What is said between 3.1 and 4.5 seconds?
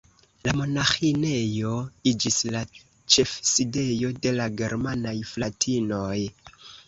ĉefsidejo de la